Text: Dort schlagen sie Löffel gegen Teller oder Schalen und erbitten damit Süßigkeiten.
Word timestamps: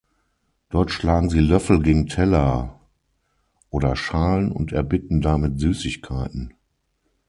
Dort 0.71 0.89
schlagen 0.89 1.29
sie 1.29 1.41
Löffel 1.41 1.79
gegen 1.83 2.07
Teller 2.07 2.79
oder 3.69 3.95
Schalen 3.95 4.51
und 4.51 4.71
erbitten 4.71 5.21
damit 5.21 5.59
Süßigkeiten. 5.59 6.55